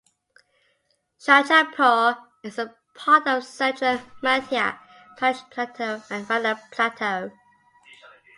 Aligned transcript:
Shajapur 1.19 2.17
is 2.41 2.57
a 2.57 2.75
part 2.95 3.27
of 3.27 3.43
central 3.43 3.99
Madhya 4.23 4.79
Pradesh 5.15 5.47
plateau 5.51 6.01
and 6.09 6.27
Ratlam 6.27 6.57
plateau. 6.71 7.31